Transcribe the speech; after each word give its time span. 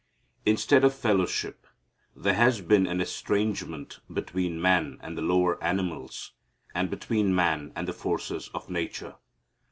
Instead 0.47 0.83
of 0.83 0.95
fellowship 0.95 1.67
there 2.15 2.33
has 2.33 2.61
been 2.61 2.87
an 2.87 2.99
estrangement 2.99 3.99
between 4.11 4.59
man 4.59 4.97
and 5.01 5.15
the 5.15 5.21
lower 5.21 5.63
animals 5.63 6.31
and 6.73 6.89
between 6.89 7.35
man 7.35 7.71
and 7.75 7.87
the 7.87 7.93
forces 7.93 8.49
of 8.55 8.67
nature. 8.67 9.17